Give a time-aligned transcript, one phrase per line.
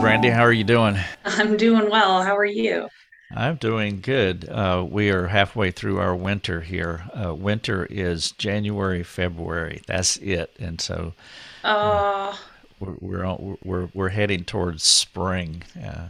[0.00, 0.28] Brandy.
[0.28, 0.96] How are you doing?
[1.24, 2.22] I'm doing well.
[2.22, 2.88] How are you?
[3.34, 4.48] I'm doing good.
[4.48, 7.02] Uh, we are halfway through our winter here.
[7.12, 9.82] Uh, winter is January, February.
[9.86, 11.14] That's it, and so
[11.64, 12.34] uh,
[12.78, 15.64] we're we're, on, we're we're heading towards spring.
[15.84, 16.08] Uh,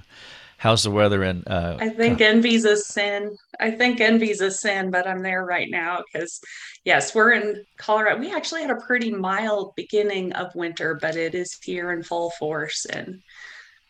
[0.59, 1.43] how's the weather in?
[1.47, 3.37] Uh, I think envy's a sin.
[3.59, 6.41] I think envy's a sin, but I'm there right now because,
[6.85, 8.21] yes, we're in Colorado.
[8.21, 12.31] We actually had a pretty mild beginning of winter, but it is here in full
[12.39, 13.23] force and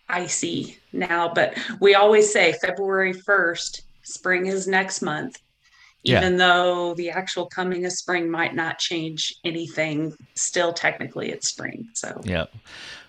[0.09, 1.33] icy now.
[1.33, 5.41] But we always say February 1st, spring is next month.
[6.05, 6.39] Even yeah.
[6.39, 11.89] though the actual coming of spring might not change anything, still technically it's spring.
[11.93, 12.47] So yeah,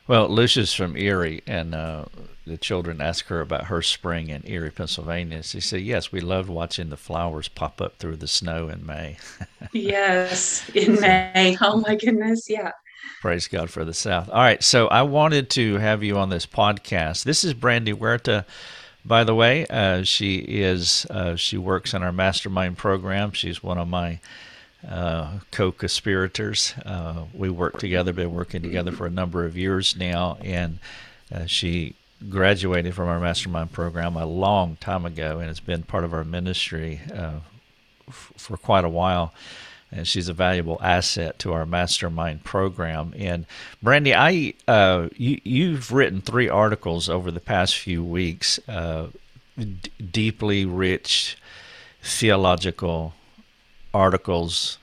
[0.09, 2.05] well, Lucia's from Erie, and uh,
[2.47, 5.43] the children asked her about her spring in Erie, Pennsylvania.
[5.43, 9.17] She said, "Yes, we loved watching the flowers pop up through the snow in May."
[9.71, 11.55] yes, in May.
[11.61, 12.71] Oh my goodness, yeah.
[13.21, 14.29] Praise God for the South.
[14.29, 17.23] All right, so I wanted to have you on this podcast.
[17.23, 18.45] This is Brandy Huerta,
[19.03, 19.65] by the way.
[19.67, 23.31] Uh, she is uh, she works in our mastermind program.
[23.31, 24.19] She's one of my
[24.87, 26.73] uh, co-conspirators.
[26.85, 30.79] Uh, we work together, been working together for a number of years now, and
[31.33, 31.95] uh, she
[32.29, 36.23] graduated from our mastermind program a long time ago, and has been part of our
[36.23, 37.39] ministry uh,
[38.07, 39.33] f- for quite a while.
[39.91, 43.13] And she's a valuable asset to our mastermind program.
[43.17, 43.45] And
[43.81, 49.07] Brandy, I uh, you, you've written three articles over the past few weeks, uh,
[49.57, 51.37] d- deeply rich
[52.03, 53.13] theological
[53.93, 54.77] articles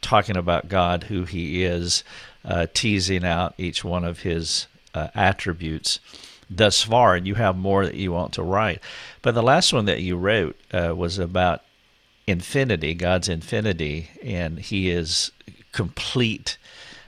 [0.00, 2.02] talking about God, who He is,
[2.44, 6.00] uh, teasing out each one of His uh, attributes
[6.48, 8.80] thus far, and you have more that you want to write.
[9.22, 11.62] But the last one that you wrote uh, was about
[12.26, 15.30] infinity, God's infinity, and He is
[15.72, 16.58] complete,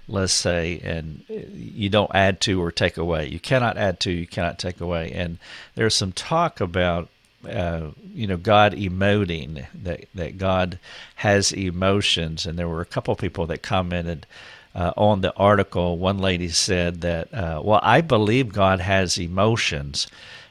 [0.06, 3.26] let's say, and you don't add to or take away.
[3.28, 5.12] You cannot add to, you cannot take away.
[5.12, 5.38] And
[5.74, 7.08] there's some talk about
[7.48, 10.78] uh, you know God emoting that that God
[11.16, 14.26] has emotions, and there were a couple people that commented
[14.74, 15.98] uh, on the article.
[15.98, 20.06] One lady said that, uh, well, I believe God has emotions,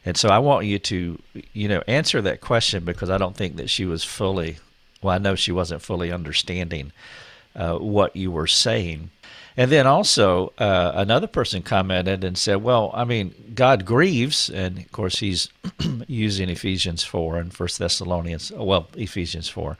[0.07, 3.57] and so I want you to you know answer that question because I don't think
[3.57, 4.57] that she was fully,
[5.01, 6.93] well, I know she wasn't fully understanding
[7.53, 9.09] uh, what you were saying.
[9.57, 14.49] And then also, uh, another person commented and said, Well, I mean, God grieves.
[14.49, 15.49] And of course, he's
[16.07, 19.77] using Ephesians 4 and First Thessalonians, well, Ephesians 4,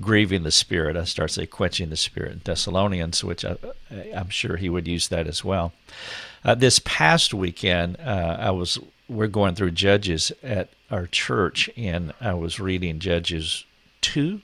[0.00, 0.96] grieving the Spirit.
[0.96, 3.56] I start to say quenching the Spirit in Thessalonians, which I,
[3.90, 5.74] am sure he would use that as well.
[6.42, 8.78] Uh, this past weekend, uh, I was
[9.08, 13.64] we're going through Judges at our church, and I was reading Judges
[14.02, 14.40] 2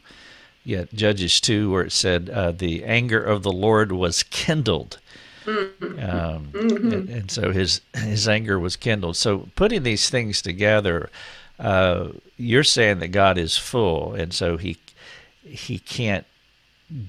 [0.65, 4.99] yeah, Judges 2, where it said, uh, the anger of the Lord was kindled.
[5.45, 5.84] Mm-hmm.
[5.84, 6.93] Um, mm-hmm.
[6.93, 9.17] and, and, so his his anger was kindled.
[9.17, 11.11] So putting these things together,
[11.59, 14.79] uh, you're saying that God is full, and so he
[15.43, 16.27] he can't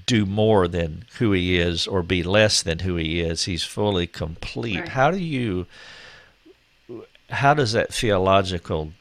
[0.04, 3.44] do more than who he is or be less than who he is.
[3.44, 4.80] He's fully complete.
[4.80, 4.88] Right.
[4.88, 5.66] How do you?
[7.34, 8.92] How does that theological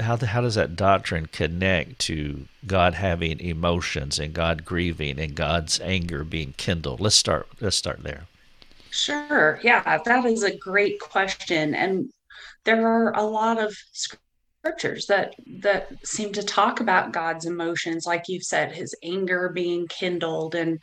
[0.00, 5.80] how how does that doctrine connect to God having emotions and God grieving and God's
[5.80, 7.00] anger being kindled?
[7.00, 8.26] Let's start let's start there.
[8.90, 9.58] Sure.
[9.62, 12.10] Yeah, that is a great question and
[12.64, 18.28] there are a lot of scriptures that that seem to talk about God's emotions like
[18.28, 20.78] you've said his anger being kindled and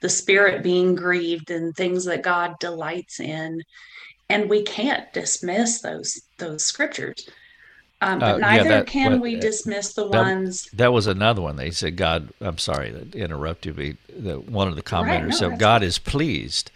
[0.00, 3.62] the spirit being grieved and things that God delights in
[4.32, 7.28] and we can't dismiss those those scriptures
[8.02, 10.68] um, but uh, neither yeah, that, can what, we dismiss the that, ones.
[10.72, 11.54] That was another one.
[11.54, 12.30] They said God.
[12.40, 15.84] I'm sorry to interrupt you, but the, one of the commenters right, no, said God
[15.84, 16.72] is pleased.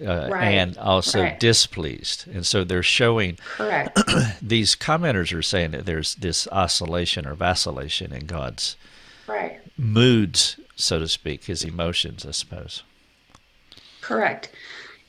[0.00, 1.40] Uh, right, and also right.
[1.40, 2.26] displeased.
[2.28, 3.98] And so they're showing correct.
[4.40, 8.76] these commenters are saying that there's this oscillation or vacillation in God's
[9.26, 9.58] right.
[9.76, 12.84] moods, so to speak, his emotions, I suppose.
[14.00, 14.50] Correct.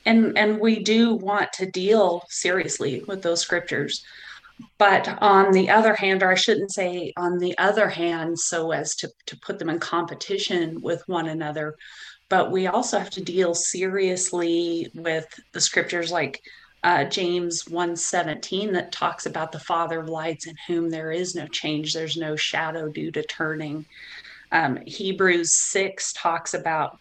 [0.04, 4.04] And and we do want to deal seriously with those scriptures.
[4.78, 8.94] But on the other hand, or I shouldn't say on the other hand, so as
[8.96, 11.74] to, to put them in competition with one another,
[12.28, 16.40] but we also have to deal seriously with the scriptures like
[16.84, 21.46] uh, James 1:17 that talks about the Father of lights in whom there is no
[21.46, 23.84] change, there's no shadow due to turning.
[24.50, 26.98] Um, Hebrews 6 talks about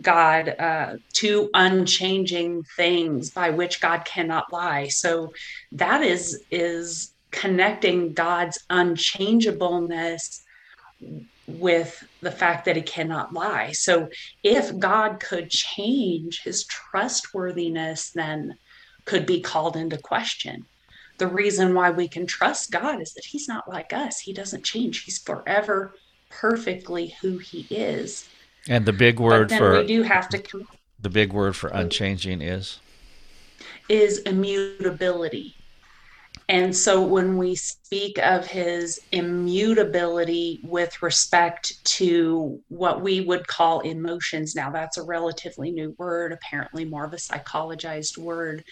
[0.00, 4.88] God uh, two unchanging things by which God cannot lie.
[4.88, 5.32] So
[5.72, 10.42] that is is connecting God's unchangeableness
[11.46, 13.72] with the fact that he cannot lie.
[13.72, 14.08] So
[14.42, 18.54] if God could change his trustworthiness, then
[19.04, 20.66] could be called into question.
[21.18, 24.20] The reason why we can trust God is that He's not like us.
[24.20, 25.02] He doesn't change.
[25.04, 25.94] He's forever
[26.30, 28.28] perfectly who He is.
[28.68, 30.66] And the big word for we do have to
[30.98, 32.80] the big word for unchanging is
[33.88, 35.54] is immutability.
[36.48, 43.80] And so when we speak of his immutability with respect to what we would call
[43.80, 48.62] emotions, now that's a relatively new word, apparently more of a psychologized word.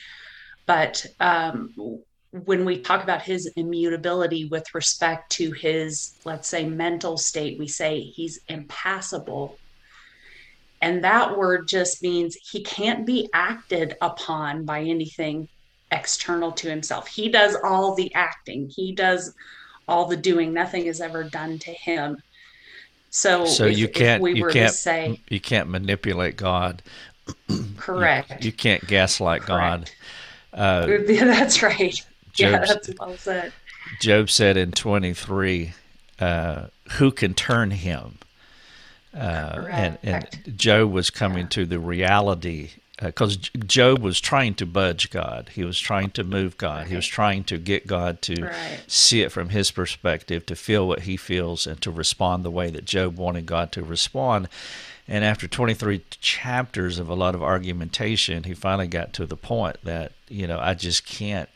[0.66, 1.74] But um,
[2.30, 7.66] when we talk about his immutability with respect to his, let's say, mental state, we
[7.66, 9.58] say he's impassible.
[10.84, 15.48] And that word just means he can't be acted upon by anything
[15.90, 17.08] external to himself.
[17.08, 19.34] He does all the acting, he does
[19.88, 20.52] all the doing.
[20.52, 22.18] Nothing is ever done to him.
[23.08, 26.82] So, so if, you can't we you can't say you can't manipulate God.
[27.78, 28.44] Correct.
[28.44, 29.94] You, you can't gaslight correct.
[30.52, 30.60] God.
[30.60, 31.98] Uh, that's right.
[32.36, 33.54] yeah, that's well said.
[34.00, 35.72] Job said in 23,
[36.18, 36.66] uh,
[36.98, 38.18] "Who can turn him?"
[39.14, 41.50] Uh, and, and Job was coming yeah.
[41.50, 42.70] to the reality
[43.00, 45.50] because uh, Job was trying to budge God.
[45.54, 46.82] He was trying to move God.
[46.82, 46.88] Right.
[46.88, 48.84] He was trying to get God to right.
[48.86, 52.70] see it from his perspective, to feel what he feels, and to respond the way
[52.70, 54.48] that Job wanted God to respond.
[55.06, 59.76] And after 23 chapters of a lot of argumentation, he finally got to the point
[59.84, 61.50] that, you know, I just can't.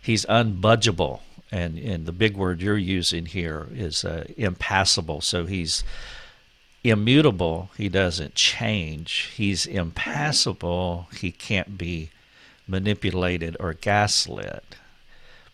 [0.00, 1.20] He's unbudgeable.
[1.50, 5.20] And, and the big word you're using here is uh, impassible.
[5.20, 5.84] So he's
[6.84, 9.32] immutable, he doesn't change.
[9.34, 12.10] He's impassible, he can't be
[12.68, 14.76] manipulated or gaslit.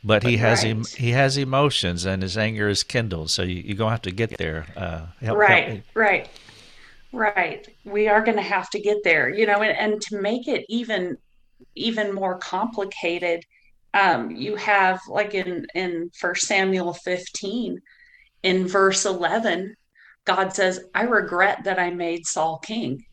[0.02, 0.70] But, he has right.
[0.70, 3.30] em- he has emotions, and his anger is kindled.
[3.30, 4.66] So you, are gonna have to get there.
[4.74, 6.28] Uh, help, right, help right,
[7.12, 7.68] right.
[7.84, 9.28] We are gonna have to get there.
[9.28, 11.18] You know, and, and to make it even
[11.74, 13.44] even more complicated,
[13.92, 17.78] um, you have like in in First Samuel 15,
[18.42, 19.76] in verse 11,
[20.24, 23.04] God says, I regret that I made Saul king.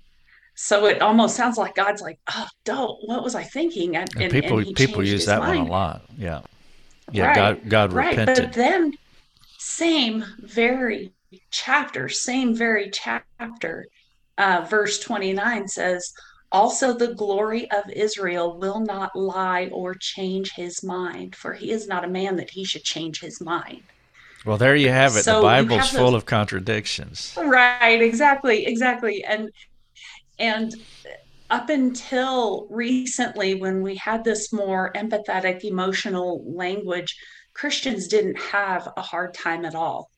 [0.55, 3.95] So it almost sounds like God's like, oh, don't, what was I thinking?
[3.95, 5.59] And, and people, and people use that mind.
[5.59, 6.01] one a lot.
[6.17, 6.41] Yeah.
[7.11, 7.27] Yeah.
[7.27, 7.35] Right.
[7.35, 8.17] God, God right.
[8.17, 8.45] repented.
[8.45, 8.93] But then
[9.59, 11.13] same very
[11.51, 13.85] chapter, same very chapter,
[14.37, 16.11] uh, verse 29 says,
[16.51, 21.87] also the glory of Israel will not lie or change his mind, for he is
[21.87, 23.83] not a man that he should change his mind.
[24.47, 25.23] Well, there you have it.
[25.23, 27.37] So the Bible's full of contradictions.
[27.37, 29.23] Right, exactly, exactly.
[29.25, 29.51] And
[30.39, 30.73] and
[31.49, 37.17] up until recently when we had this more empathetic emotional language,
[37.53, 40.11] Christians didn't have a hard time at all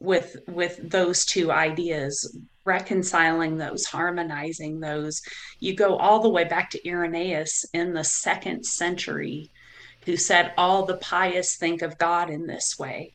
[0.00, 5.20] with with those two ideas reconciling those harmonizing those
[5.58, 9.50] you go all the way back to irenaeus in the second century
[10.04, 13.12] who said all the pious think of god in this way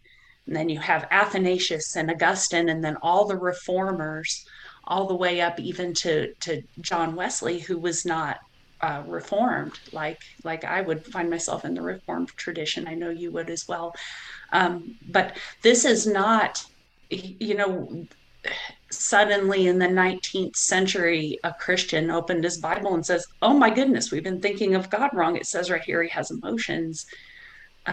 [0.48, 4.46] and then you have Athanasius and Augustine, and then all the reformers,
[4.86, 8.40] all the way up even to, to John Wesley, who was not
[8.84, 12.86] uh, reformed like like I would find myself in the reformed tradition.
[12.86, 13.96] I know you would as well.
[14.52, 16.66] Um, but this is not,
[17.10, 18.06] you know,
[18.92, 24.12] suddenly in the 19th century, a Christian opened his Bible and says, "Oh my goodness,
[24.12, 27.06] we've been thinking of God wrong." It says right here he has emotions.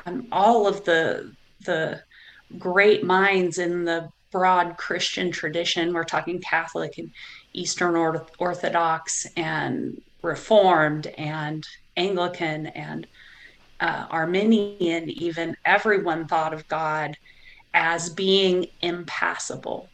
[0.05, 1.33] Um, all of the
[1.65, 2.03] the
[2.59, 5.92] great minds in the broad Christian tradition.
[5.92, 7.11] We're talking Catholic and
[7.52, 7.97] Eastern
[8.38, 11.64] Orthodox and Reformed and
[11.97, 13.07] Anglican and
[13.80, 17.16] uh, Arminian, even everyone thought of God
[17.73, 19.90] as being impassible.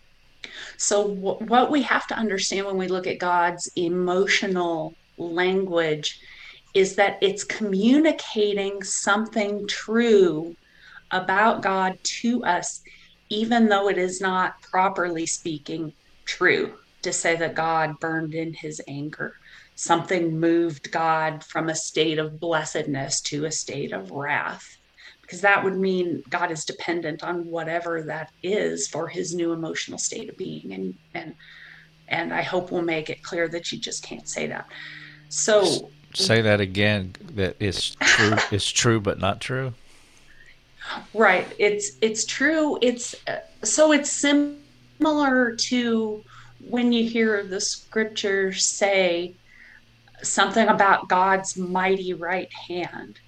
[0.77, 6.19] So, w- what we have to understand when we look at God's emotional language
[6.75, 10.55] is that it's communicating something true
[11.11, 12.81] about God to us,
[13.29, 15.93] even though it is not properly speaking
[16.25, 19.35] true to say that God burned in his anger.
[19.77, 24.65] Something moved God from a state of blessedness to a state of wrath,
[25.23, 29.99] because that would mean God is dependent on whatever that is for his new emotional
[29.99, 30.73] state of being.
[30.73, 31.35] And and
[32.09, 34.67] and I hope we'll make it clear that you just can't say that.
[35.29, 37.15] So say that again.
[37.35, 38.37] That is true.
[38.51, 39.75] it's true, but not true.
[41.15, 41.47] Right.
[41.59, 42.79] It's it's true.
[42.83, 46.23] It's uh, so it's similar to
[46.69, 49.35] when you hear the scripture say
[50.23, 53.19] something about God's mighty right hand.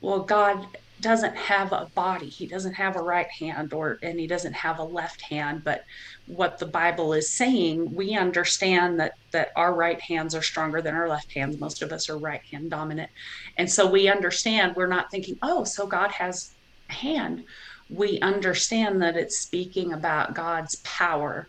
[0.00, 0.66] Well, God
[1.00, 4.78] doesn't have a body he doesn't have a right hand or and he doesn't have
[4.78, 5.82] a left hand but
[6.26, 10.94] what the bible is saying we understand that that our right hands are stronger than
[10.94, 13.10] our left hands most of us are right hand dominant
[13.56, 16.54] and so we understand we're not thinking oh so god has
[16.90, 17.42] hand
[17.88, 21.48] we understand that it's speaking about god's power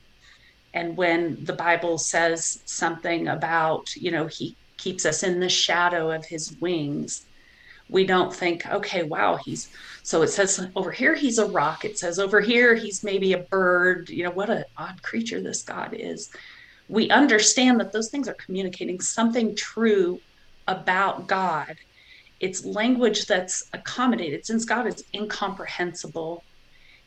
[0.74, 6.12] and when the bible says something about you know he keeps us in the shadow
[6.12, 7.26] of his wings
[7.92, 9.70] we don't think, okay, wow, he's
[10.04, 11.84] so it says over here he's a rock.
[11.84, 14.10] It says over here he's maybe a bird.
[14.10, 16.30] You know, what an odd creature this God is.
[16.88, 20.22] We understand that those things are communicating something true
[20.68, 21.76] about God.
[22.42, 24.46] It's language that's accommodated.
[24.46, 26.44] Since God is incomprehensible,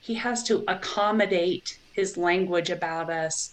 [0.01, 3.53] he has to accommodate his language about us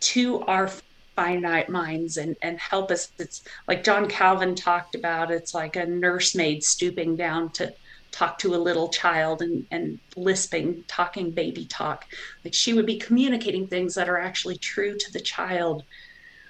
[0.00, 0.70] to our
[1.14, 3.12] finite minds and and help us.
[3.18, 7.72] It's like john calvin talked about it's like a nursemaid stooping down to
[8.10, 12.06] talk to a little child and and lisping talking baby talk.
[12.44, 15.84] Like she would be communicating things that are actually true to the child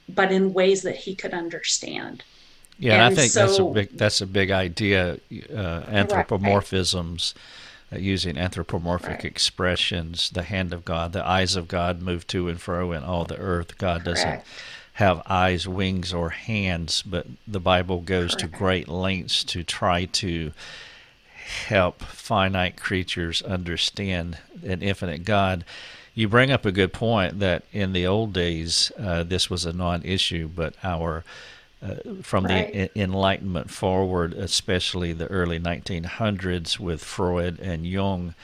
[0.09, 2.25] but in ways that he could understand
[2.81, 5.13] yeah and, i think so, that's a big that's a big idea
[5.55, 7.43] uh, anthropomorphisms right
[7.93, 9.25] uh, using anthropomorphic right.
[9.25, 10.31] expressions.
[10.31, 13.37] The hand of God, the eyes of God move to and fro in all the
[13.37, 13.79] earth.
[13.79, 14.05] God Correct.
[14.05, 14.43] doesn't
[14.95, 18.53] have eyes, wings, or hands, but the Bible goes Correct.
[18.53, 20.53] to great lengths to try to
[21.67, 25.65] help finite creatures understand an infinite God.
[26.15, 29.73] You bring up a good point that in the old days uh, this was a
[29.73, 31.25] non issue, but our
[31.83, 32.93] uh, from right.
[32.93, 38.35] the Enlightenment forward, especially the early 1900s with Freud and Jung,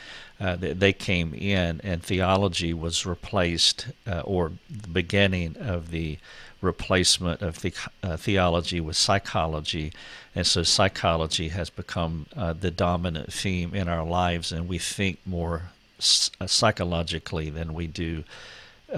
[0.41, 6.19] uh, they, they, came in and theology was replaced, uh, or the beginning of the
[6.61, 9.93] replacement of the, uh, theology with psychology.
[10.35, 15.19] And so psychology has become uh, the dominant theme in our lives, and we think
[15.27, 18.25] more uh, psychologically than we do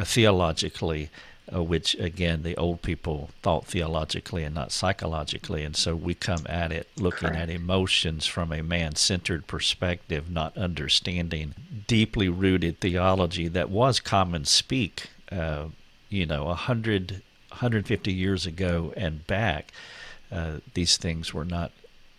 [0.05, 1.09] theologically
[1.55, 5.65] uh, which again the old people thought theologically and not psychologically.
[5.65, 7.43] And so we come at it looking Correct.
[7.43, 11.55] at emotions from a man-centered perspective not understanding
[11.87, 15.67] deeply rooted theology that was common speak uh,
[16.09, 19.73] you know 100 150 years ago and back.
[20.31, 21.73] Uh, these things were not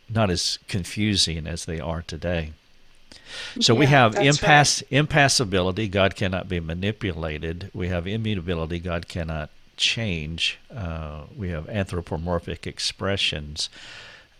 [0.09, 2.53] not as confusing as they are today
[3.59, 4.91] so yeah, we have impass right.
[5.00, 5.88] impassibility.
[5.88, 7.69] God cannot be manipulated.
[7.74, 8.79] We have immutability.
[8.79, 10.59] God cannot change.
[10.74, 13.69] Uh, we have anthropomorphic expressions,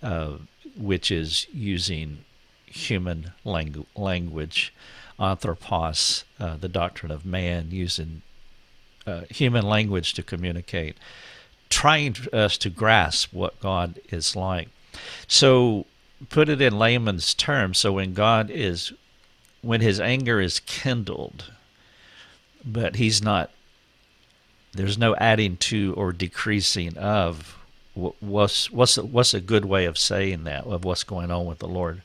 [0.03, 0.34] uh,
[0.77, 2.19] which is using
[2.65, 4.74] human langu- language.
[5.19, 8.22] Anthropos, uh, the doctrine of man, using
[9.05, 10.96] uh, human language to communicate,
[11.69, 14.69] trying us to grasp what God is like.
[15.27, 15.86] So
[16.27, 17.79] put it in layman's terms.
[17.79, 18.91] So when God is,
[19.61, 21.51] when his anger is kindled,
[22.65, 23.51] but he's not,
[24.73, 27.55] there's no adding to or decreasing of.
[27.93, 31.67] What's what's what's a good way of saying that of what's going on with the
[31.67, 32.01] Lord?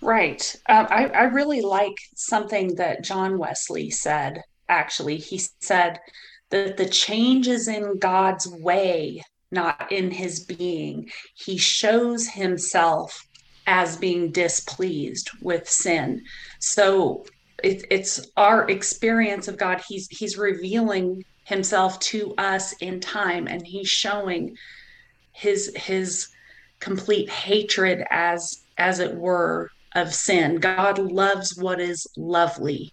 [0.00, 0.56] Right.
[0.68, 4.42] Um, I I really like something that John Wesley said.
[4.68, 6.00] Actually, he said
[6.50, 11.10] that the changes in God's way not in his being.
[11.34, 13.25] He shows himself
[13.66, 16.22] as being displeased with sin.
[16.60, 17.24] So
[17.62, 19.82] it, it's our experience of God.
[19.86, 24.56] He's he's revealing himself to us in time, and he's showing
[25.32, 26.28] his his
[26.80, 30.56] complete hatred as as it were of sin.
[30.56, 32.92] God loves what is lovely,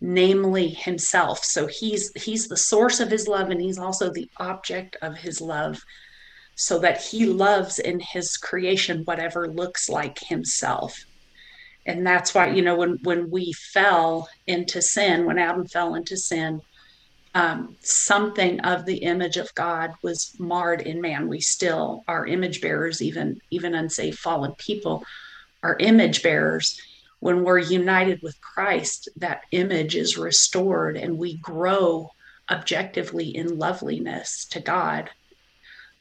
[0.00, 1.44] namely himself.
[1.44, 5.40] So he's he's the source of his love and he's also the object of his
[5.40, 5.80] love
[6.60, 11.04] so that he loves in his creation whatever looks like himself.
[11.86, 16.16] And that's why you know when when we fell into sin when adam fell into
[16.16, 16.60] sin
[17.34, 21.28] um, something of the image of god was marred in man.
[21.28, 25.04] We still are image bearers even even unsaved fallen people
[25.62, 26.76] are image bearers.
[27.20, 32.10] When we're united with christ that image is restored and we grow
[32.50, 35.10] objectively in loveliness to god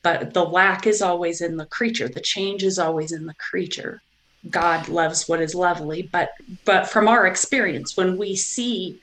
[0.04, 2.08] but the lack is always in the creature.
[2.08, 4.01] The change is always in the creature.
[4.50, 6.30] God loves what is lovely but
[6.63, 9.00] but from our experience when we see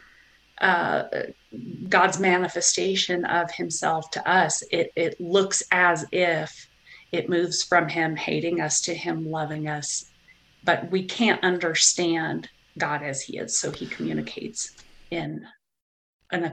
[0.60, 1.02] uh,
[1.88, 6.68] god's manifestation of himself to us it it looks as if
[7.14, 10.10] it moves from him hating us to him loving us.
[10.64, 13.56] But we can't understand god as he is.
[13.56, 14.74] So he communicates
[15.10, 15.46] in
[16.32, 16.44] an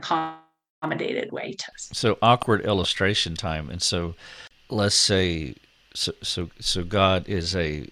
[0.81, 4.15] accommodated way to so awkward illustration time and so
[4.69, 5.53] let's say
[5.93, 7.87] so so so God is a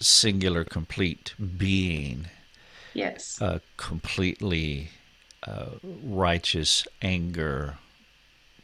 [0.00, 2.26] singular, complete being.
[2.92, 3.40] Yes.
[3.40, 4.90] A completely
[5.42, 5.70] uh,
[6.02, 7.78] righteous anger,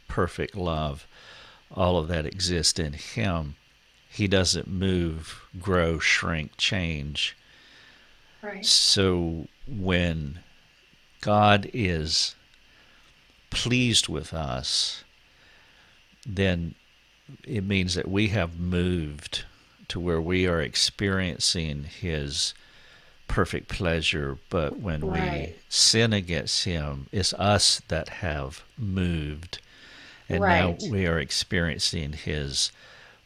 [0.07, 1.07] perfect love,
[1.73, 3.55] all of that exists in Him.
[4.09, 7.35] He doesn't move, grow, shrink, change.
[8.41, 8.65] Right.
[8.65, 10.39] So when
[11.21, 12.35] God is
[13.51, 15.03] pleased with us,
[16.25, 16.73] then
[17.45, 19.45] it means that we have moved
[19.87, 22.53] to where we are experiencing His
[23.27, 24.37] perfect pleasure.
[24.49, 25.31] But when right.
[25.49, 29.59] we sin against Him, it's us that have moved.
[30.27, 30.81] And right.
[30.81, 32.71] now we are experiencing His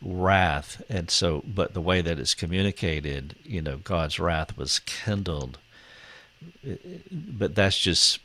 [0.02, 0.82] wrath.
[0.90, 5.58] And so, but the way that it's communicated, you know, God's wrath was kindled.
[7.12, 8.20] But that's just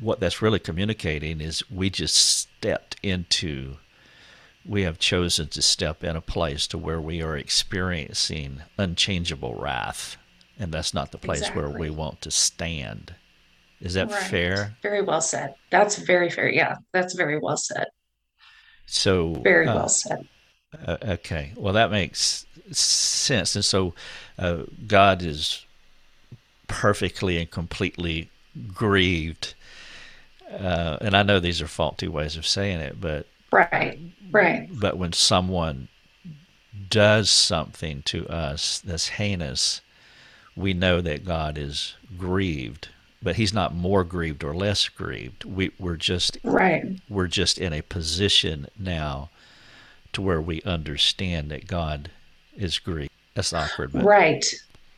[0.00, 3.76] what that's really communicating is we just stepped into
[4.68, 10.16] we have chosen to step in a place to where we are experiencing unchangeable wrath.
[10.58, 11.62] And that's not the place exactly.
[11.62, 13.14] where we want to stand.
[13.80, 14.22] Is that right.
[14.22, 14.76] fair?
[14.82, 15.54] Very well said.
[15.70, 16.48] That's very fair.
[16.48, 17.88] Yeah that's very well said.
[18.86, 20.26] So very uh, well said.
[20.86, 21.52] uh, okay.
[21.56, 23.54] Well that makes sense.
[23.54, 23.94] And so
[24.38, 25.64] uh, god is
[26.68, 28.30] perfectly and completely
[28.74, 29.54] grieved
[30.52, 33.98] uh, and i know these are faulty ways of saying it but Right,
[34.30, 34.68] right.
[34.70, 35.88] But when someone
[36.90, 39.80] does something to us that's heinous,
[40.54, 42.88] we know that God is grieved.
[43.22, 45.44] But he's not more grieved or less grieved.
[45.44, 46.84] We, we're just right.
[47.08, 49.30] We're just in a position now
[50.12, 52.10] to where we understand that God
[52.54, 53.10] is grieved.
[53.34, 54.04] That's awkward, but.
[54.04, 54.44] right?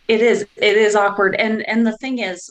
[0.09, 0.47] It is.
[0.57, 2.51] It is awkward, and and the thing is,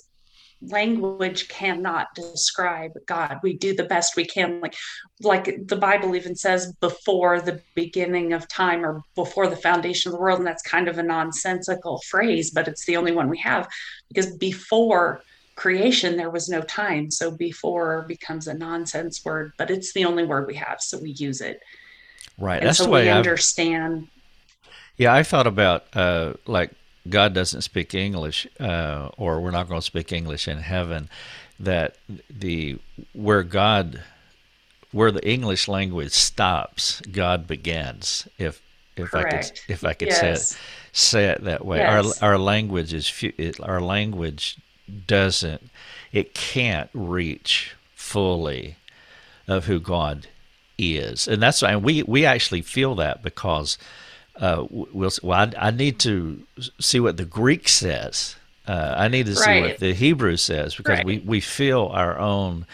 [0.62, 3.40] language cannot describe god.
[3.44, 4.76] We do the best we can like
[5.22, 10.14] like the bible even says before the beginning of time or before the foundation of
[10.14, 13.38] the world and that's kind of a nonsensical phrase but it's the only one we
[13.38, 13.68] have
[14.08, 15.22] because before
[15.58, 17.12] creation there was no time.
[17.12, 21.12] So before becomes a nonsense word but it's the only word we have so we
[21.12, 21.60] use it.
[22.38, 24.08] Right and that's so the way I understand.
[24.96, 26.72] Yeah i thought about uh like
[27.10, 31.10] God doesn't speak English, uh, or we're not going to speak English in heaven,
[31.60, 31.98] that
[32.30, 32.78] the
[33.14, 34.04] where God,
[34.92, 38.28] where the English language stops, God begins.
[38.38, 38.62] If
[38.96, 39.34] if Correct.
[39.34, 40.20] I could if I could yes.
[40.20, 40.58] say it
[40.92, 42.22] say it that way, yes.
[42.22, 44.58] our our language is our language
[45.06, 45.70] doesn't
[46.12, 48.78] it can't reach fully
[49.48, 50.28] of who God
[50.78, 53.78] is, and that's why we we actually feel that because
[54.40, 56.42] uh, we'll, well, I, I, need to
[56.80, 58.36] see what the Greek says.
[58.68, 59.64] Uh, I need to see right.
[59.64, 61.06] what the Hebrew says because right.
[61.06, 62.66] we, we feel our own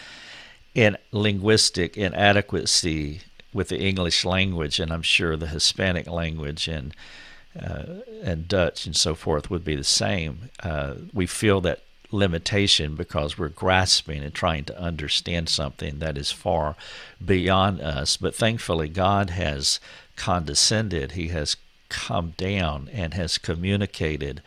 [0.74, 3.20] in linguistic inadequacy
[3.52, 6.94] with the English language, and I'm sure the Hispanic language and
[7.58, 7.84] uh,
[8.22, 10.50] and Dutch and so forth would be the same.
[10.60, 16.32] Uh, we feel that limitation because we're grasping and trying to understand something that is
[16.32, 16.74] far
[17.24, 18.16] beyond us.
[18.16, 19.78] But thankfully, God has
[20.16, 21.56] condescended, he has
[21.88, 24.42] come down and has communicated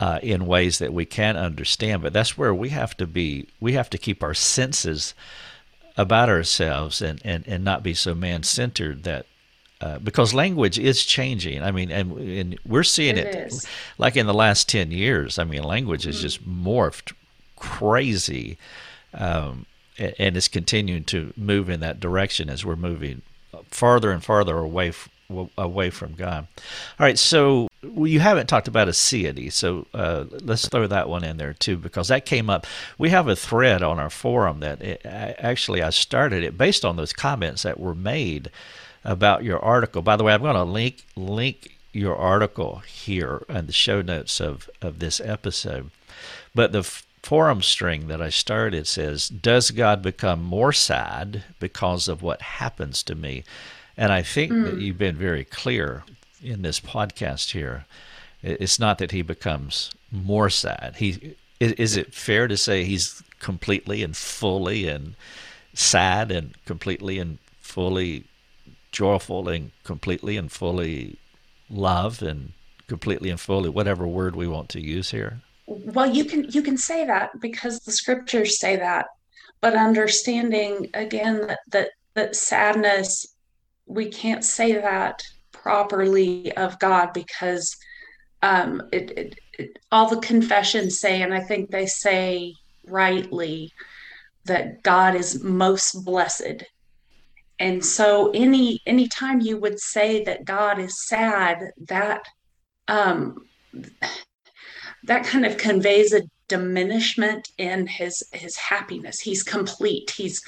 [0.00, 2.02] uh, in ways that we can't understand.
[2.02, 5.14] But that's where we have to be, we have to keep our senses
[5.96, 9.26] about ourselves and, and, and not be so man centered that.
[9.78, 11.62] Uh, because language is changing.
[11.62, 13.68] I mean, and, and we're seeing it, it
[13.98, 15.38] like in the last 10 years.
[15.38, 16.22] I mean, language has mm-hmm.
[16.22, 17.12] just morphed
[17.56, 18.56] crazy.
[19.12, 19.66] Um,
[19.98, 23.20] and it's continuing to move in that direction as we're moving
[23.70, 24.92] farther and farther away
[25.58, 26.46] away from God.
[26.98, 31.36] All right, so you haven't talked about aseity, so uh, let's throw that one in
[31.36, 32.66] there too because that came up.
[32.98, 36.96] We have a thread on our forum that it, actually I started it based on
[36.96, 38.50] those comments that were made
[39.04, 40.02] about your article.
[40.02, 44.40] By the way, I'm going to link link your article here in the show notes
[44.40, 45.90] of of this episode.
[46.54, 46.82] But the
[47.26, 53.02] forum string that I started says, Does God become more sad because of what happens
[53.02, 53.42] to me?
[53.96, 54.62] And I think mm.
[54.62, 54.80] that hmm.
[54.80, 56.04] you've been very clear
[56.40, 57.84] in this podcast here.
[58.44, 60.94] It's not that he becomes more sad.
[60.98, 65.16] He is it fair to say he's completely and fully and
[65.74, 68.24] sad and completely and fully
[68.92, 71.18] joyful and completely and fully
[71.68, 72.52] love and
[72.86, 75.40] completely and fully whatever word we want to use here?
[75.66, 79.06] Well you can you can say that because the scriptures say that
[79.60, 83.26] but understanding again that that, that sadness
[83.86, 87.76] we can't say that properly of god because
[88.42, 93.72] um it, it, it all the confessions say and i think they say rightly
[94.46, 96.64] that god is most blessed.
[97.58, 102.26] And so any any time you would say that god is sad that
[102.88, 103.46] um
[105.06, 109.20] that kind of conveys a diminishment in his his happiness.
[109.20, 110.10] He's complete.
[110.10, 110.42] He's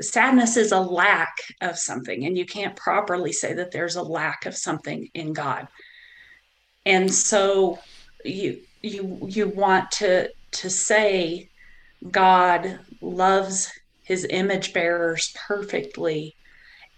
[0.00, 4.46] sadness is a lack of something and you can't properly say that there's a lack
[4.46, 5.68] of something in god.
[6.86, 7.78] And so
[8.24, 11.48] you you you want to to say
[12.10, 13.70] god loves
[14.02, 16.34] his image bearers perfectly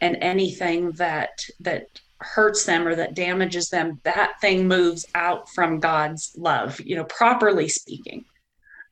[0.00, 1.86] and anything that that
[2.20, 7.04] hurts them or that damages them that thing moves out from god's love you know
[7.04, 8.24] properly speaking.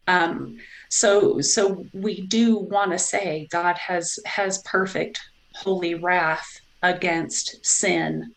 [0.07, 0.59] Um,
[0.91, 5.19] so so we do want to say god has has perfect
[5.55, 8.35] holy wrath against sin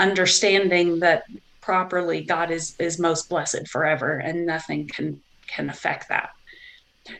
[0.00, 1.22] understanding that
[1.60, 6.30] properly god is is most blessed forever and nothing can can affect that.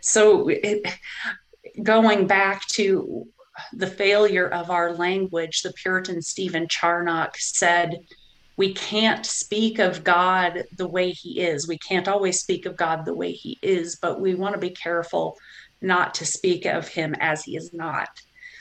[0.01, 0.87] So it,
[1.83, 3.27] going back to
[3.73, 8.01] the failure of our language, the Puritan Stephen Charnock said,
[8.57, 11.69] we can't speak of God the way he is.
[11.69, 14.71] We can't always speak of God the way he is, but we want to be
[14.71, 15.37] careful
[15.81, 18.09] not to speak of him as he is not.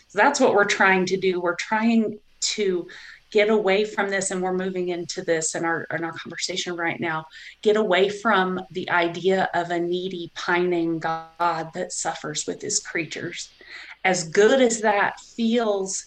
[0.09, 1.41] So that's what we're trying to do.
[1.41, 2.87] We're trying to
[3.31, 6.99] get away from this and we're moving into this in our in our conversation right
[6.99, 7.25] now
[7.61, 13.49] get away from the idea of a needy pining god that suffers with his creatures
[14.07, 16.05] as good as that feels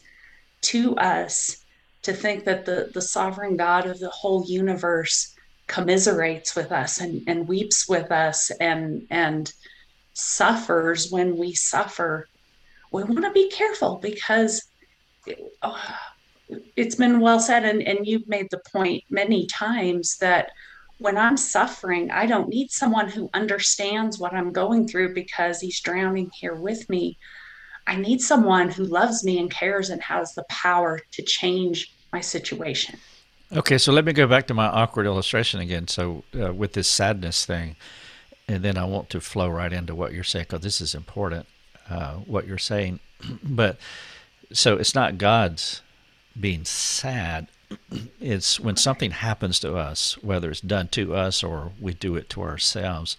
[0.63, 1.59] to us
[2.01, 5.35] to think that the the sovereign god of the whole universe
[5.67, 9.53] commiserates with us and, and weeps with us and and
[10.15, 12.27] suffers when we suffer
[12.91, 14.63] we want to be careful because
[15.63, 15.95] oh,
[16.77, 20.49] it's been well said and, and you've made the point many times that
[20.99, 25.81] when i'm suffering i don't need someone who understands what i'm going through because he's
[25.81, 27.19] drowning here with me
[27.87, 32.21] i need someone who loves me and cares and has the power to change my
[32.21, 32.99] situation.
[33.53, 36.88] Okay so let me go back to my awkward illustration again so uh, with this
[36.88, 37.77] sadness thing
[38.47, 41.47] and then i want to flow right into what you're saying because this is important
[41.90, 43.01] uh, what you're saying.
[43.43, 43.79] But
[44.53, 45.83] so it's not god's
[46.38, 47.49] being sad.
[48.21, 52.29] It's when something happens to us, whether it's done to us or we do it
[52.31, 53.16] to ourselves,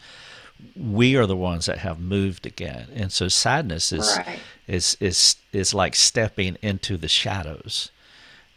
[0.76, 2.88] we are the ones that have moved again.
[2.94, 4.40] And so sadness is right.
[4.68, 7.92] is is is like stepping into the shadows.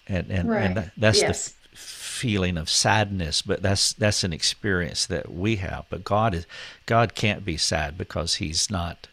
[0.06, 0.64] And and, right.
[0.64, 1.48] and that's yes.
[1.48, 5.84] the feeling of sadness, but that's that's an experience that we have.
[5.90, 6.46] But God is
[6.86, 9.08] God can't be sad because he's not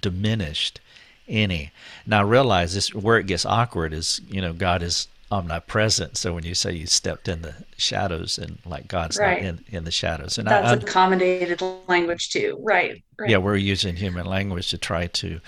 [0.00, 0.80] diminished
[1.28, 1.72] any.
[2.06, 6.16] Now realize this where it gets awkward is, you know, God is omnipresent.
[6.16, 9.42] So when you say you stepped in the shadows and like God's right.
[9.42, 10.38] not in, in the shadows.
[10.38, 12.58] And that's I, accommodated language too.
[12.60, 13.30] Right, right.
[13.30, 15.40] Yeah, we're using human language to try to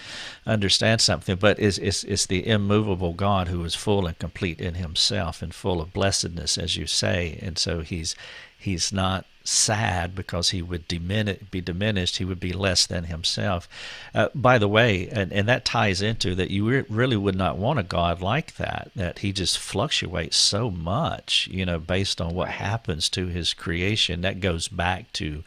[0.46, 4.74] understand something, but it's, it's, it's the immovable God who is full and complete in
[4.74, 7.38] himself and full of blessedness, as you say.
[7.40, 8.16] And so he's
[8.58, 13.68] he's not sad because he would be diminished, he would be less than himself.
[14.14, 17.56] Uh, by the way, and, and that ties into that you re- really would not
[17.56, 22.34] want a God like that, that he just fluctuates so much, you know, based on
[22.34, 24.20] what happens to his creation.
[24.20, 25.42] That goes back to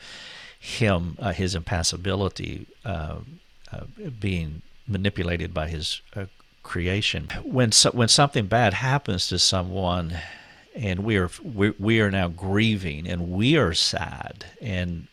[0.60, 3.18] him, uh, his impassibility uh,
[3.72, 3.84] uh
[4.20, 6.26] being manipulated by his uh,
[6.64, 7.28] creation.
[7.44, 10.18] When, so, when something bad happens to someone,
[10.76, 15.08] and we are we, we are now grieving and we are sad and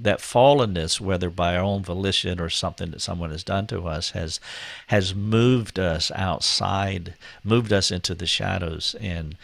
[0.00, 4.10] that fallenness, whether by our own volition or something that someone has done to us,
[4.10, 4.40] has
[4.86, 9.36] has moved us outside, moved us into the shadows, and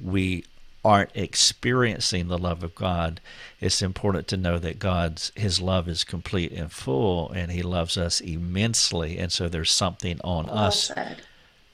[0.00, 0.44] we
[0.84, 3.20] aren't experiencing the love of God.
[3.60, 7.96] It's important to know that God's His love is complete and full, and He loves
[7.98, 9.18] us immensely.
[9.18, 11.22] And so there's something on well us said.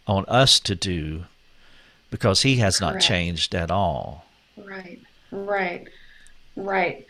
[0.06, 1.24] on us to do
[2.10, 2.94] because he has Correct.
[2.94, 4.26] not changed at all.
[4.56, 5.86] Right, right,
[6.56, 7.06] right.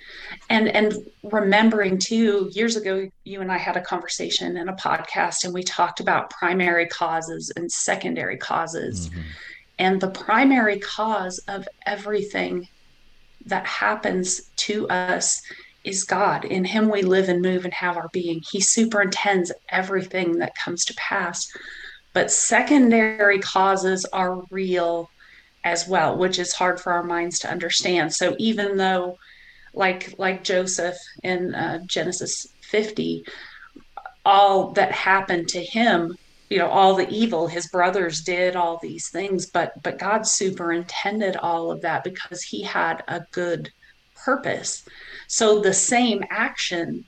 [0.48, 5.44] And and remembering too, years ago, you and I had a conversation in a podcast,
[5.44, 9.08] and we talked about primary causes and secondary causes.
[9.08, 9.20] Mm-hmm.
[9.78, 12.68] And the primary cause of everything
[13.46, 15.40] that happens to us
[15.84, 16.44] is God.
[16.44, 18.42] In Him we live and move and have our being.
[18.50, 21.50] He superintends everything that comes to pass
[22.12, 25.08] but secondary causes are real
[25.64, 28.12] as well which is hard for our minds to understand.
[28.14, 29.16] So even though
[29.72, 33.22] like like joseph in uh, genesis 50
[34.24, 36.12] all that happened to him
[36.48, 41.36] you know all the evil his brothers did all these things but but god superintended
[41.36, 43.70] all of that because he had a good
[44.24, 44.84] purpose.
[45.28, 47.04] So the same action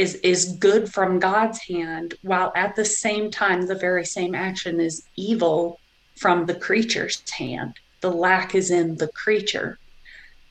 [0.00, 4.80] is is good from God's hand, while at the same time the very same action
[4.80, 5.78] is evil
[6.18, 7.74] from the creature's hand.
[8.00, 9.78] The lack is in the creature.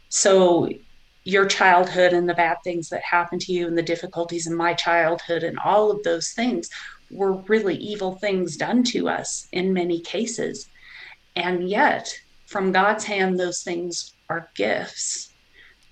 [0.10, 0.70] So
[1.24, 4.76] your childhood and the bad things that happened to you and the difficulties in my
[4.76, 6.70] childhood and all of those things
[7.10, 10.70] were really evil things done to us in many cases.
[11.36, 12.14] And yet,
[12.46, 15.34] from God's hand, those things are gifts.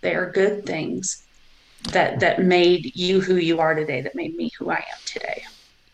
[0.01, 1.26] They are good things
[1.91, 5.43] that that made you who you are today, that made me who I am today.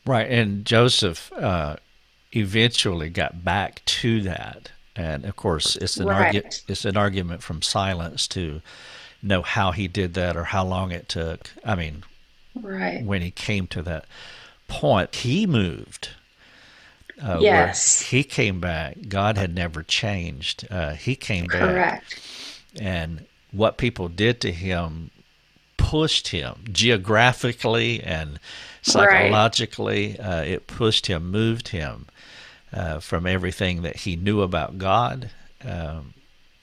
[0.05, 1.77] Right, and Joseph uh,
[2.33, 6.35] eventually got back to that, and of course, it's an right.
[6.35, 8.61] argu- it's an argument from silence to
[9.21, 11.51] know how he did that or how long it took.
[11.63, 12.03] I mean,
[12.61, 14.05] right when he came to that
[14.67, 16.09] point, he moved.
[17.21, 18.97] Uh, yes, he came back.
[19.07, 20.67] God had never changed.
[20.69, 21.59] Uh, he came back.
[21.59, 22.19] Correct.
[22.81, 25.11] And what people did to him
[25.93, 28.39] pushed him geographically and
[28.81, 30.17] psychologically.
[30.19, 30.27] Right.
[30.27, 32.07] Uh, it pushed him, moved him
[32.73, 35.29] uh, from everything that he knew about God.
[35.63, 36.15] Um,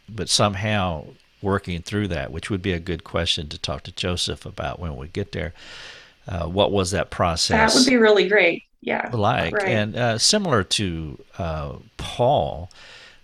[0.08, 1.04] but somehow
[1.40, 4.96] working through that, which would be a good question to talk to Joseph about when
[4.96, 5.54] we get there.
[6.26, 7.72] Uh, what was that process?
[7.72, 8.64] That would be really great.
[8.80, 9.10] Yeah.
[9.12, 9.68] Like, right.
[9.68, 12.68] and uh, similar to uh, Paul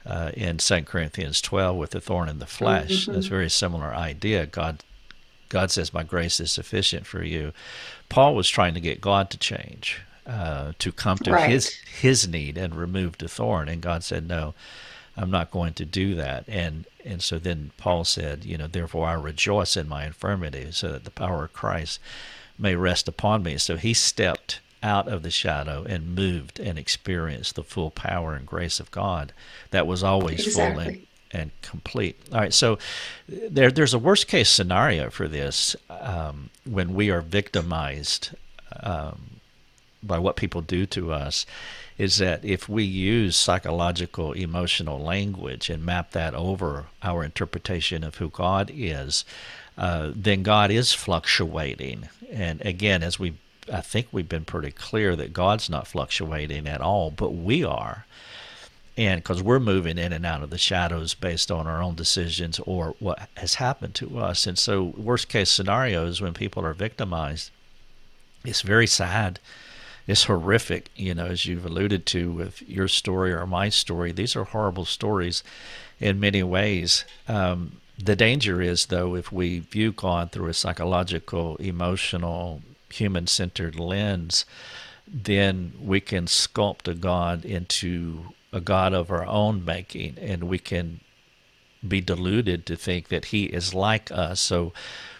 [0.04, 3.12] uh, in 2 Corinthians 12 with the thorn in the flesh, mm-hmm.
[3.14, 4.46] that's a very similar idea.
[4.46, 4.84] God,
[5.48, 7.52] God says, My grace is sufficient for you.
[8.08, 10.00] Paul was trying to get God to change.
[10.26, 11.48] Uh, to come to right.
[11.48, 11.68] his
[12.00, 14.54] his need and remove the thorn, and God said, "No,
[15.16, 19.06] I'm not going to do that." And and so then Paul said, you know, therefore
[19.06, 22.00] I rejoice in my infirmity, so that the power of Christ
[22.58, 23.56] may rest upon me.
[23.58, 28.46] So he stepped out of the shadow and moved and experienced the full power and
[28.46, 29.32] grace of God
[29.70, 30.84] that was always exactly.
[30.84, 32.18] full and, and complete.
[32.32, 32.78] All right, so
[33.28, 38.30] there, there's a worst case scenario for this um, when we are victimized
[38.80, 39.40] um,
[40.02, 41.46] by what people do to us
[41.98, 48.16] is that if we use psychological emotional language and map that over our interpretation of
[48.16, 49.24] who God is,
[49.78, 52.08] uh, then God is fluctuating.
[52.30, 53.34] And again, as we
[53.72, 58.06] I think we've been pretty clear that God's not fluctuating at all, but we are.
[58.96, 62.58] And because we're moving in and out of the shadows based on our own decisions
[62.60, 64.46] or what has happened to us.
[64.46, 67.50] And so, worst case scenarios when people are victimized,
[68.44, 69.38] it's very sad
[70.06, 70.90] It's horrific.
[70.96, 74.84] You know, as you've alluded to with your story or my story, these are horrible
[74.84, 75.42] stories
[76.00, 77.04] in many ways.
[77.28, 83.78] Um, the danger is, though, if we view God through a psychological, emotional, human centered
[83.80, 84.44] lens,
[85.06, 90.58] then we can sculpt a God into a God of our own making, and we
[90.58, 91.00] can
[91.86, 94.40] be deluded to think that He is like us.
[94.40, 94.72] So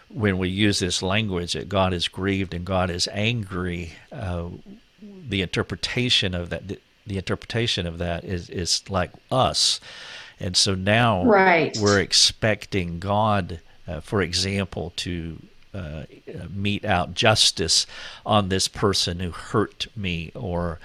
[0.08, 4.48] when we use this language that God is grieved and God is angry, uh,
[5.00, 9.80] the interpretation of that the, the, interpretation of that is is like us,
[10.40, 11.76] and so now right.
[11.80, 15.40] we're expecting God, uh, for example, to
[15.74, 16.04] uh,
[16.50, 17.86] mete out justice
[18.24, 20.78] on this person who hurt me, or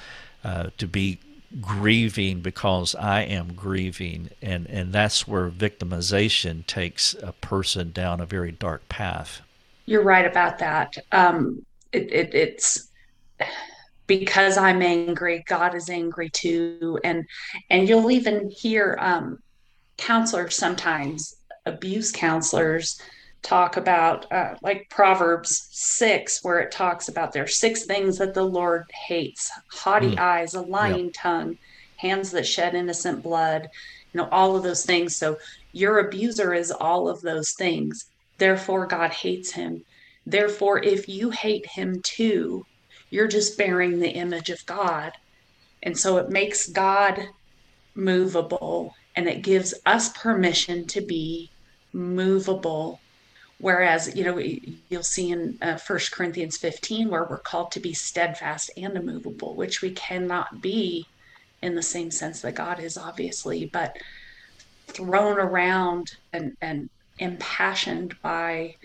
[0.44, 1.20] uh, to be
[1.60, 8.26] grieving because I am grieving, and and that's where victimization takes a person down a
[8.26, 9.42] very dark path.
[9.86, 10.98] You're right about that.
[11.12, 12.90] Um, it, it, it's
[14.08, 17.26] because I'm angry, God is angry too, and
[17.70, 19.40] and you'll even hear um,
[19.98, 21.36] counselors sometimes,
[21.66, 23.02] abuse counselors,
[23.42, 28.34] talk about uh, like Proverbs 6, where it talks about there are six things that
[28.34, 30.20] the Lord hates haughty mm.
[30.20, 31.14] eyes, a lying yep.
[31.16, 31.58] tongue,
[31.98, 33.70] hands that shed innocent blood,
[34.14, 35.16] you know, all of those things.
[35.16, 35.38] So
[35.72, 38.06] your abuser is all of those things.
[38.38, 39.84] Therefore, God hates him.
[40.26, 42.66] Therefore, if you hate him too,
[43.10, 45.14] you're just bearing the image of God.
[45.84, 47.20] And so it makes God
[47.96, 51.50] movable and it gives us permission to be
[51.92, 53.00] movable
[53.62, 57.94] Whereas, you know, you'll see in uh, 1 Corinthians 15 where we're called to be
[57.94, 61.06] steadfast and immovable, which we cannot be
[61.62, 63.98] in the same sense that God is, obviously, but
[64.88, 68.78] thrown around and, and impassioned by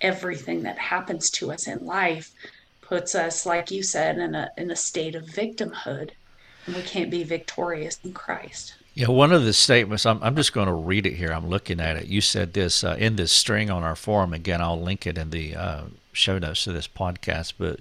[0.00, 2.32] everything that happens to us in life
[2.80, 6.12] puts us, like you said, in a, in a state of victimhood.
[6.66, 8.76] And we can't be victorious in Christ.
[8.94, 11.32] Yeah, one of the statements, I'm, I'm just going to read it here.
[11.32, 12.06] I'm looking at it.
[12.08, 14.34] You said this uh, in this string on our forum.
[14.34, 17.80] Again, I'll link it in the uh, show notes to this podcast, but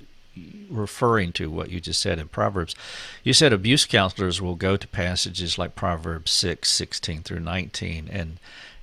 [0.69, 2.76] referring to what you just said in Proverbs,
[3.24, 8.08] you said abuse counselors will go to passages like Proverbs 6, 16 through 19.
[8.10, 8.38] And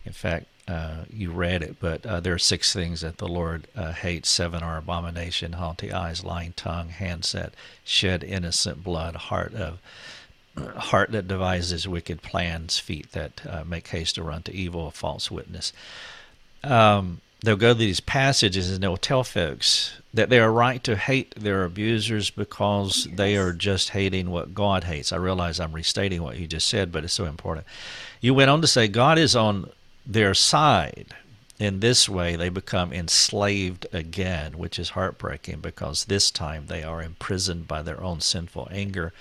[0.04, 3.66] in fact, uh, you read it, but uh, there are six things that the Lord
[3.74, 4.28] uh, hates.
[4.28, 9.78] Seven are abomination, haughty eyes, lying tongue, hands that shed innocent blood, heart of
[10.76, 14.90] heart that devises wicked plans, feet that uh, make haste to run to evil, a
[14.90, 15.72] false witness.
[16.64, 20.96] um, they'll go to these passages and they'll tell folks that they are right to
[20.96, 23.16] hate their abusers because yes.
[23.16, 25.12] they are just hating what God hates.
[25.12, 27.66] I realize I'm restating what you just said, but it's so important.
[28.20, 29.70] You went on to say God is on
[30.04, 31.14] their side.
[31.60, 37.02] In this way, they become enslaved again, which is heartbreaking because this time they are
[37.02, 39.12] imprisoned by their own sinful anger,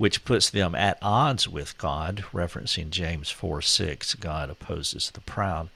[0.00, 4.14] which puts them at odds with God, referencing James 4 6.
[4.14, 5.68] God opposes the proud,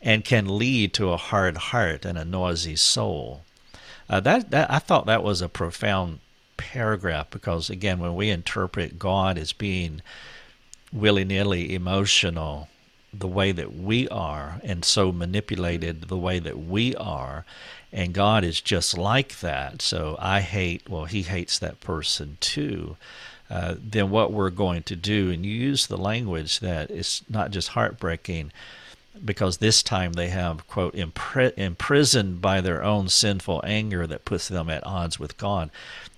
[0.00, 3.42] and can lead to a hard heart and a noisy soul.
[4.08, 6.20] Uh, that, that I thought that was a profound
[6.56, 10.00] paragraph because again, when we interpret God as being
[10.90, 12.70] willy nilly emotional,
[13.12, 17.44] the way that we are, and so manipulated the way that we are,
[17.92, 19.82] and God is just like that.
[19.82, 22.96] So I hate, well, He hates that person too.
[23.50, 27.50] Uh, then what we're going to do, and you use the language that is not
[27.50, 28.50] just heartbreaking,
[29.24, 34.48] because this time they have, quote, impri- imprisoned by their own sinful anger that puts
[34.48, 35.70] them at odds with God.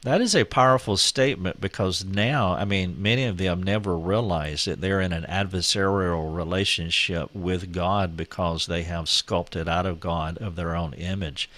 [0.02, 4.80] That is a powerful statement because now, I mean, many of them never realize that
[4.80, 10.56] they're in an adversarial relationship with God because they have sculpted out of God of
[10.56, 11.50] their own image.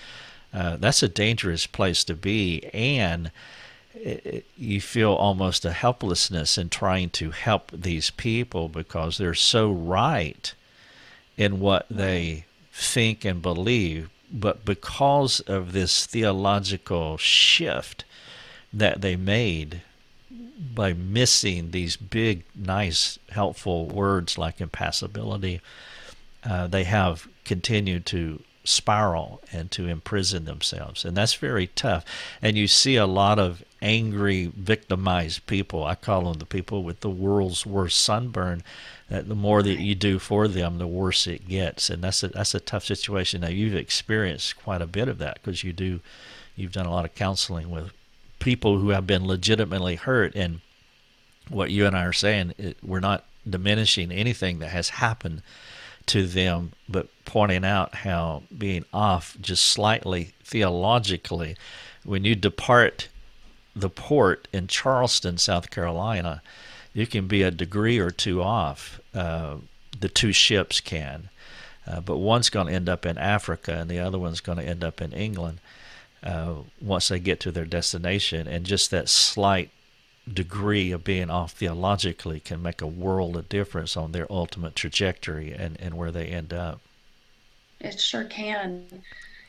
[0.53, 3.31] Uh, that's a dangerous place to be, and
[4.01, 9.71] it, you feel almost a helplessness in trying to help these people because they're so
[9.71, 10.55] right
[11.37, 18.05] in what they think and believe, but because of this theological shift
[18.73, 19.83] that they made
[20.75, 25.61] by missing these big, nice, helpful words like impassibility,
[26.45, 31.05] uh, they have continued to spiral and to imprison themselves.
[31.05, 32.05] And that's very tough.
[32.43, 35.85] And you see a lot of angry, victimized people.
[35.85, 38.63] I call them the people with the world's worst sunburn
[39.09, 42.29] that the more that you do for them, the worse it gets, and that's a
[42.29, 43.41] that's a tough situation.
[43.41, 46.01] Now you've experienced quite a bit of that because you do,
[46.55, 47.91] you've done a lot of counseling with
[48.39, 50.61] people who have been legitimately hurt, and
[51.49, 55.41] what you and I are saying, it, we're not diminishing anything that has happened
[56.09, 61.57] to them, but pointing out how being off just slightly theologically,
[62.05, 63.09] when you depart
[63.75, 66.43] the port in Charleston, South Carolina
[66.99, 69.01] you can be a degree or two off.
[69.15, 69.59] Uh,
[70.01, 71.29] the two ships can,
[71.87, 74.65] uh, but one's going to end up in Africa and the other one's going to
[74.65, 75.61] end up in England
[76.25, 78.49] uh, once they get to their destination.
[78.49, 79.71] And just that slight
[80.35, 85.53] degree of being off theologically can make a world of difference on their ultimate trajectory
[85.53, 86.81] and, and where they end up.
[87.81, 88.87] It sure can.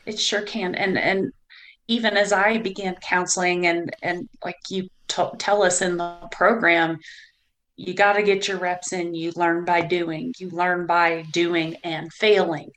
[0.06, 0.74] It sure can.
[0.74, 1.32] And and
[1.88, 6.98] even as I began counseling and and like you t- tell us in the program,
[7.76, 9.14] you got to get your reps in.
[9.14, 12.70] You learn by doing, you learn by doing and failing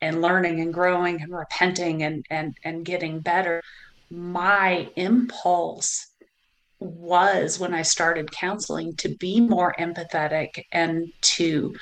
[0.00, 3.62] and learning and growing and repenting and, and, and getting better.
[4.10, 6.08] My impulse
[6.82, 11.74] was when I started counseling to be more empathetic and to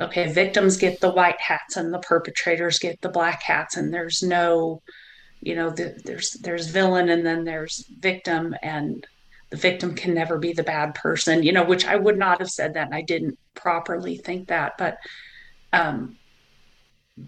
[0.00, 4.22] okay, victims get the white hats and the perpetrators get the black hats, and there's
[4.22, 4.80] no,
[5.40, 9.06] you know, the, there's there's villain and then there's victim, and
[9.50, 12.50] the victim can never be the bad person, you know, which I would not have
[12.50, 12.86] said that.
[12.86, 14.98] And I didn't properly think that, but
[15.72, 16.16] um,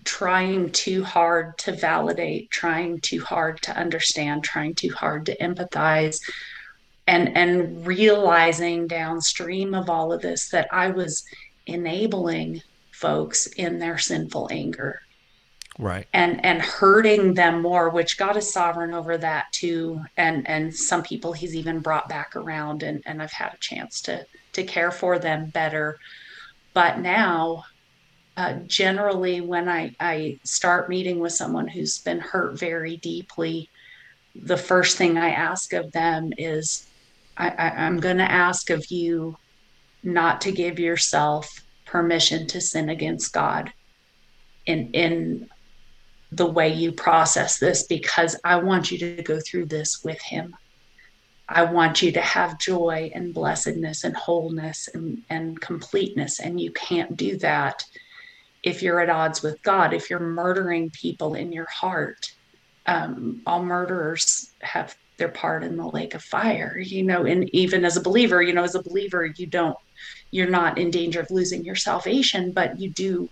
[0.05, 6.19] trying too hard to validate, trying too hard to understand, trying too hard to empathize,
[7.11, 11.25] and and realizing downstream of all of this that I was
[11.67, 15.01] enabling folks in their sinful anger.
[15.77, 16.07] Right.
[16.13, 20.01] And and hurting them more which god is sovereign over that too.
[20.17, 24.01] And and some people he's even brought back around and and i've had a chance
[24.03, 25.99] to to care for them better.
[26.75, 27.65] But now
[28.37, 33.69] uh, generally when i i start meeting with someone who's been hurt very deeply
[34.37, 36.87] the first thing i ask of them is
[37.41, 39.37] I, I i'm going to ask of you
[40.03, 41.49] not to give yourself
[41.87, 43.73] permission to sin against god
[44.67, 45.49] in in
[46.33, 50.55] the way you process this because I want you to go through this with Him.
[51.49, 56.39] I want you to have joy and blessedness and wholeness and, and completeness.
[56.39, 57.83] And you can't do that
[58.63, 62.33] if you're at odds with God, if you're murdering people in your heart.
[62.87, 67.85] Um, all murderers have their part in the lake of fire, you know, and even
[67.85, 69.77] as a believer, you know, as a believer, you don't,
[70.33, 73.29] you're not in danger of losing your salvation, but you do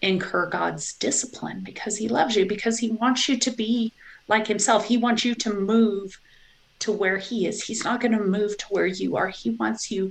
[0.00, 3.92] incur God's discipline because he loves you, because he wants you to be
[4.28, 4.86] like himself.
[4.86, 6.18] He wants you to move
[6.80, 7.62] to where he is.
[7.62, 9.28] He's not going to move to where you are.
[9.28, 10.10] He wants you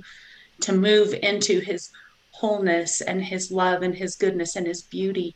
[0.60, 1.90] to move into his
[2.30, 5.34] wholeness and his love and his goodness and his beauty.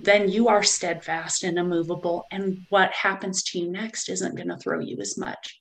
[0.00, 2.26] Then you are steadfast and immovable.
[2.30, 5.60] And what happens to you next isn't going to throw you as much.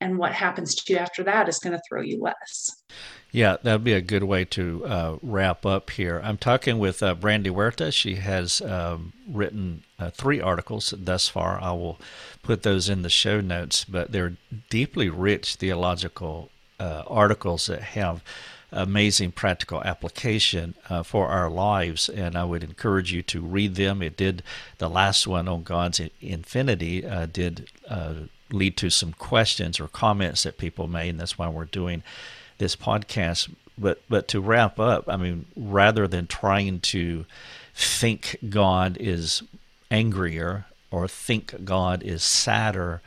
[0.00, 2.70] And what happens to you after that is going to throw you less.
[3.32, 6.20] Yeah, that'd be a good way to uh, wrap up here.
[6.22, 7.92] I'm talking with uh, Brandy Huerta.
[7.92, 11.60] She has um, written uh, three articles thus far.
[11.60, 11.98] I will
[12.42, 14.36] put those in the show notes, but they're
[14.70, 18.22] deeply rich theological uh, articles that have
[18.70, 24.02] amazing practical application uh, for our lives, and I would encourage you to read them.
[24.02, 24.42] It did
[24.78, 28.14] the last one on God's infinity uh, did uh,
[28.50, 32.02] lead to some questions or comments that people made, and that's why we're doing
[32.58, 33.50] this podcast.
[33.76, 37.24] But but to wrap up, I mean, rather than trying to
[37.74, 39.42] think God is
[39.90, 43.00] angrier or think God is sadder,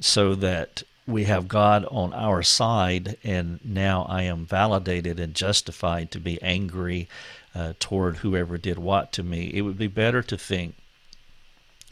[0.00, 6.10] so that we have God on our side, and now I am validated and justified
[6.12, 7.08] to be angry
[7.54, 9.50] uh, toward whoever did what to me.
[9.52, 10.74] It would be better to think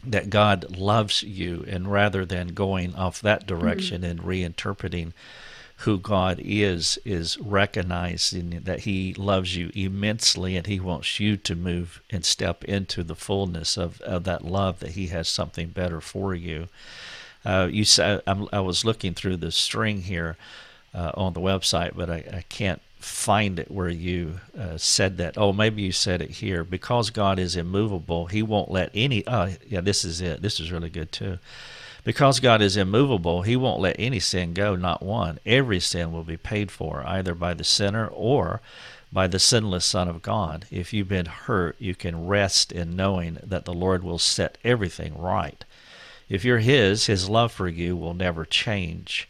[0.03, 4.11] that God loves you, and rather than going off that direction mm-hmm.
[4.11, 5.13] and reinterpreting
[5.77, 11.55] who God is, is recognizing that He loves you immensely and He wants you to
[11.55, 16.01] move and step into the fullness of, of that love that He has something better
[16.01, 16.67] for you.
[17.45, 20.37] Uh, you said i was looking through the string here
[20.93, 25.37] uh, on the website, but I, I, can't find it where you uh, said that.
[25.37, 26.63] Oh, maybe you said it here.
[26.63, 29.25] Because God is immovable, He won't let any.
[29.27, 30.41] Oh, yeah, this is it.
[30.41, 31.39] This is really good too.
[32.03, 35.39] Because God is immovable, He won't let any sin go, not one.
[35.45, 38.61] Every sin will be paid for, either by the sinner or
[39.11, 40.65] by the sinless Son of God.
[40.71, 45.17] If you've been hurt, you can rest in knowing that the Lord will set everything
[45.17, 45.63] right.
[46.29, 49.27] If you're His, His love for you will never change.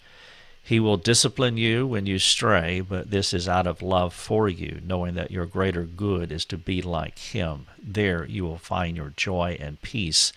[0.66, 4.80] He will discipline you when you stray, but this is out of love for you,
[4.86, 7.68] knowing that your greater good is to be like Him.
[7.82, 10.32] There you will find your joy and peace.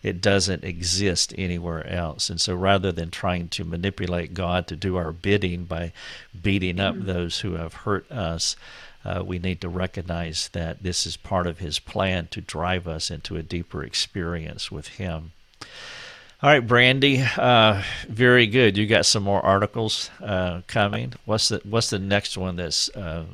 [0.00, 2.30] It doesn't exist anywhere else.
[2.30, 5.92] And so rather than trying to manipulate God to do our bidding by
[6.40, 7.06] beating up mm-hmm.
[7.06, 8.54] those who have hurt us,
[9.04, 13.10] uh, we need to recognize that this is part of His plan to drive us
[13.10, 15.32] into a deeper experience with Him.
[16.44, 17.24] All right, Brandy.
[17.38, 18.76] Uh, very good.
[18.76, 21.14] You got some more articles uh, coming.
[21.24, 23.24] What's the What's the next one that's uh,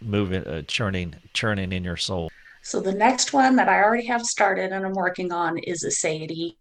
[0.00, 2.28] moving, uh, churning, churning in your soul?
[2.62, 5.90] So the next one that I already have started and I'm working on is a
[5.90, 6.56] aseity,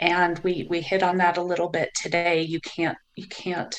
[0.00, 2.40] and we we hit on that a little bit today.
[2.40, 3.76] You can't you can't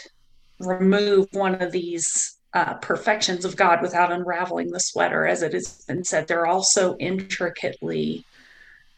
[0.60, 5.86] remove one of these uh, perfections of God without unraveling the sweater, as it has
[5.88, 6.28] been said.
[6.28, 8.28] They're all so intricately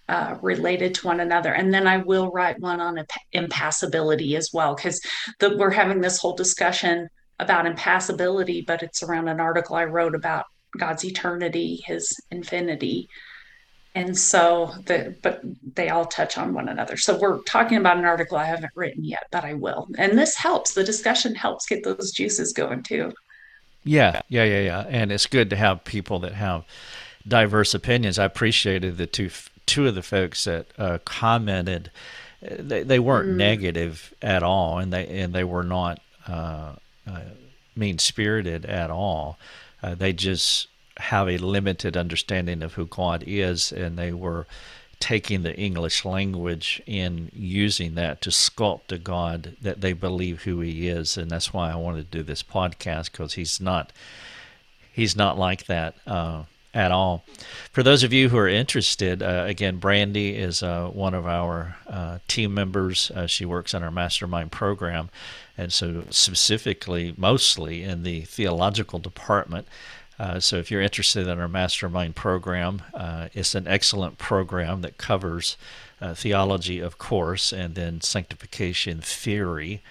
[0.08, 1.54] uh, related to one another.
[1.54, 3.04] And then I will write one on
[3.34, 5.02] impassibility as well, because
[5.42, 7.08] we're having this whole discussion
[7.40, 10.46] about impassibility, but it's around an article I wrote about
[10.78, 13.10] God's eternity, his infinity.
[13.94, 15.42] And so the but
[15.74, 16.98] they all touch on one another.
[16.98, 19.88] So we're talking about an article I haven't written yet, but I will.
[19.98, 20.74] And this helps.
[20.74, 23.14] The discussion helps get those juices going too.
[23.86, 24.86] Yeah, yeah, yeah, yeah.
[24.90, 26.66] And it's good to have people that have
[27.28, 28.20] diverse opinions.
[28.20, 29.30] I appreciated the two
[29.66, 31.92] two of the folks that uh, commented,
[32.42, 33.36] they, they weren't mm.
[33.36, 36.74] negative at all, and they and they were not uh,
[37.08, 37.20] uh,
[37.76, 39.38] mean spirited at all.
[39.82, 44.48] Uh, they just have a limited understanding of who God is, and they were
[45.00, 50.62] taking the English language and using that to sculpt a God that they believe who
[50.62, 53.92] He is, and that's why I wanted to do this podcast because He's not
[54.92, 55.96] He's not like that.
[56.08, 56.44] Uh,
[56.76, 57.24] at all.
[57.72, 61.78] For those of you who are interested, uh, again, Brandy is uh, one of our
[61.88, 63.10] uh, team members.
[63.12, 65.10] Uh, she works on our mastermind program,
[65.58, 69.68] and so specifically, mostly in the theological department.
[70.20, 74.98] Uh, so, if you're interested in our mastermind program, uh, it's an excellent program that
[74.98, 75.58] covers
[76.14, 79.82] theology, of course, and then sanctification theory,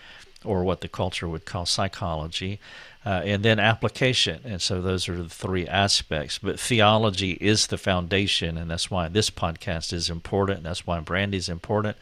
[0.44, 2.60] or what the culture would call psychology
[3.06, 4.40] uh, and then application.
[4.44, 6.38] And so those are the three aspects.
[6.38, 10.62] But theology is the foundation, and that's why this podcast is important.
[10.62, 11.96] That's why Brandy's important.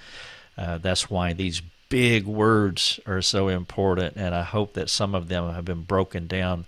[0.56, 4.16] Uh, that's why these big words are so important.
[4.16, 6.66] And I hope that some of them have been broken down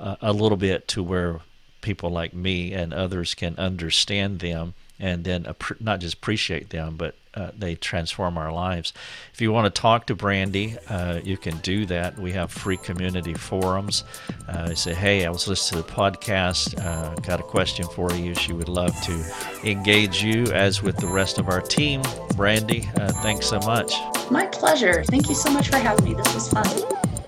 [0.00, 1.40] uh, a little bit to where
[1.80, 5.46] people like me and others can understand them and then
[5.80, 8.92] not just appreciate them, but uh, they transform our lives.
[9.32, 12.18] If you want to talk to Brandy, uh, you can do that.
[12.18, 14.02] We have free community forums.
[14.48, 18.34] Uh, say, hey, I was listening to the podcast, uh, got a question for you.
[18.34, 19.24] She would love to
[19.64, 22.02] engage you, as with the rest of our team.
[22.34, 23.92] Brandy, uh, thanks so much.
[24.30, 25.04] My pleasure.
[25.04, 26.14] Thank you so much for having me.
[26.14, 26.97] This was fun.